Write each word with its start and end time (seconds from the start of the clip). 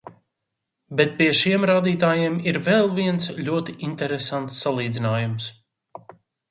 Bet 1.01 1.11
pie 1.19 1.27
šiem 1.41 1.67
rādītājiem 1.71 2.39
ir 2.53 2.59
vēl 2.71 2.91
viens 3.01 3.31
ļoti 3.51 3.79
interesants 3.91 4.61
salīdzinājums. 4.65 5.57